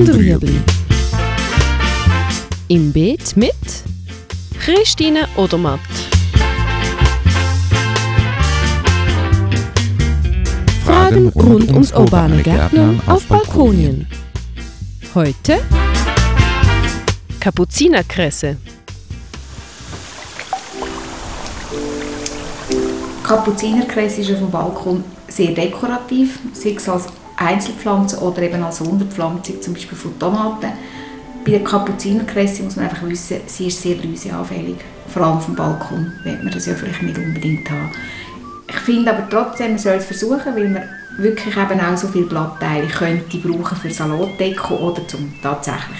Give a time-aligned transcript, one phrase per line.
[0.00, 0.58] und Rüebli.
[2.68, 3.52] Im Beet mit
[4.58, 5.80] Christine Odermatt.
[10.84, 14.06] Fragen rund ums urbane Gärtnern auf Balkonien.
[15.14, 15.58] Heute
[17.38, 18.56] Kapuzinerkresse.
[23.22, 27.06] Kapuzinerkresse ist auf dem Balkon sehr dekorativ, sei es als
[27.40, 30.72] Einzelpflanze oder eben als Unterpflanzung, zum Beispiel von Tomaten.
[31.44, 34.76] Bei der Kapuzinerkresse muss man einfach wissen, sie ist sehr läuseanfällig.
[35.08, 37.90] Vor allem dem Balkon wird man das ja vielleicht nicht unbedingt haben.
[38.68, 40.82] Ich finde aber trotzdem, man soll es versuchen, weil man
[41.18, 45.98] wirklich eben auch so viele Blattteile könnte brauchen für Salatdeko oder zum tatsächlich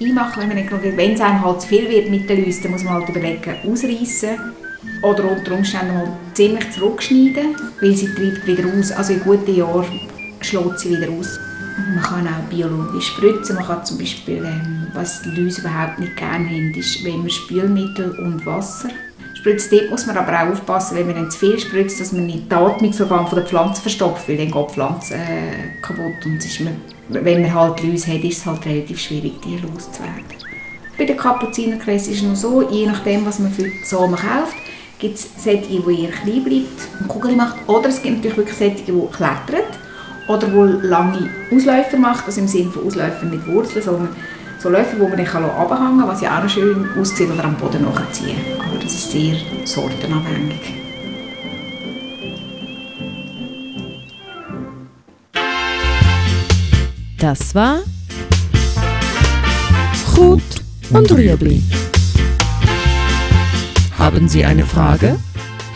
[0.00, 2.72] einmachen, wenn man nicht wenn es einem halt zu viel wird mit den Läusen, dann
[2.72, 4.38] muss man halt überlegen, ausreißen
[5.02, 8.92] oder unter Umständen mal ziemlich zurückschneiden, weil sie treibt wieder aus.
[8.92, 10.00] Also in guten Jahren
[10.48, 11.38] schlägt sie wieder aus.
[11.94, 13.56] Man kann auch biologisch spritzen.
[13.56, 17.30] Man kann zum Beispiel, ähm, was die Läuse überhaupt nicht gerne haben, ist, wenn man
[17.30, 18.88] Spülmittel und Wasser
[19.34, 19.72] spritzt.
[19.72, 22.50] Dort muss man aber auch aufpassen, wenn man dann zu viel spritzt, dass man nicht
[22.50, 26.24] die Atmungsorgane der Pflanze verstopft, weil dann geht die Pflanze äh, kaputt.
[26.24, 30.24] Und ist man, wenn man halt Läuse hat, ist es halt relativ schwierig, die loszuwerden.
[30.96, 34.56] Bei den Kapuzinerkresse ist es noch so, je nachdem, was man für Samen kauft,
[34.98, 37.56] gibt es solche, die eher klein bleibt und Kugel macht.
[37.68, 39.62] Oder es gibt natürlich wirklich solche, die klettern
[40.28, 44.08] oder die lange Ausläufer macht, also im Sinne von Ausläufer nicht Wurzeln, sondern
[44.58, 47.56] so Läufer, die man dann abhängen kann, was ja auch noch schön aussieht, oder am
[47.56, 48.36] Boden nachziehen.
[48.58, 50.74] Aber das ist sehr sortenabhängig.
[57.18, 57.78] Das war
[60.14, 60.42] Gut
[60.90, 61.62] und Rüebli.
[63.96, 65.16] Haben Sie eine Frage?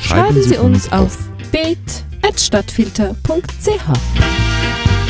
[0.01, 1.17] Schreiben Sie uns auf
[2.23, 5.02] at stadtfilter.ch